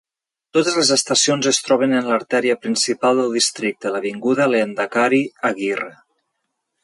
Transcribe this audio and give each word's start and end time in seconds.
Totes 0.57 0.77
les 0.79 0.87
estacions 0.93 1.49
es 1.51 1.59
troben 1.67 1.93
en 1.97 2.09
l'artèria 2.11 2.55
principal 2.63 3.21
del 3.21 3.37
districte, 3.39 3.93
l'avinguda 3.97 4.49
Lehendakari 4.55 5.23
Aguirre. 5.51 5.93